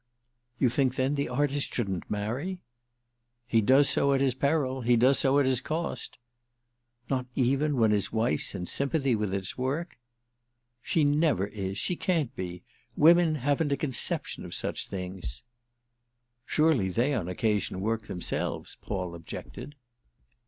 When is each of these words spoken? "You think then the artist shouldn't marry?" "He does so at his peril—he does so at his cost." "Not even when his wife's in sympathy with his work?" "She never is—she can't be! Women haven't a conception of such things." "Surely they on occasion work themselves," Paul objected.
"You 0.57 0.67
think 0.67 0.95
then 0.95 1.13
the 1.13 1.29
artist 1.29 1.75
shouldn't 1.75 2.09
marry?" 2.09 2.63
"He 3.45 3.61
does 3.61 3.87
so 3.87 4.13
at 4.13 4.19
his 4.19 4.33
peril—he 4.33 4.95
does 4.97 5.19
so 5.19 5.37
at 5.37 5.45
his 5.45 5.61
cost." 5.61 6.17
"Not 7.07 7.27
even 7.35 7.75
when 7.77 7.91
his 7.91 8.11
wife's 8.11 8.55
in 8.55 8.65
sympathy 8.65 9.15
with 9.15 9.31
his 9.31 9.59
work?" 9.59 9.99
"She 10.81 11.03
never 11.03 11.45
is—she 11.45 11.97
can't 11.97 12.35
be! 12.35 12.63
Women 12.95 13.35
haven't 13.35 13.73
a 13.73 13.77
conception 13.77 14.43
of 14.43 14.55
such 14.55 14.87
things." 14.87 15.43
"Surely 16.47 16.89
they 16.89 17.13
on 17.13 17.27
occasion 17.27 17.79
work 17.79 18.07
themselves," 18.07 18.77
Paul 18.81 19.13
objected. 19.13 19.75